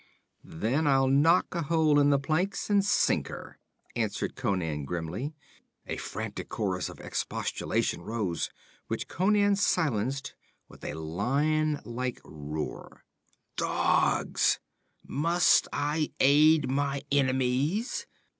'Then 0.43 0.87
I'll 0.87 1.07
knock 1.07 1.53
a 1.53 1.61
hole 1.61 1.99
in 1.99 2.09
the 2.09 2.17
planks 2.17 2.71
and 2.71 2.83
sink 2.83 3.27
her,' 3.27 3.59
answered 3.95 4.35
Conan 4.35 4.83
grimly. 4.83 5.35
A 5.85 5.97
frantic 5.97 6.49
chorus 6.49 6.89
of 6.89 6.99
expostulation 6.99 8.01
rose, 8.01 8.49
which 8.87 9.07
Conan 9.07 9.57
silenced 9.57 10.33
with 10.67 10.83
a 10.83 10.95
lion 10.95 11.81
like 11.85 12.19
roar. 12.23 13.05
'Dogs! 13.57 14.59
Must 15.05 15.67
I 15.71 16.11
aid 16.19 16.67
my 16.67 17.03
enemies? 17.11 18.07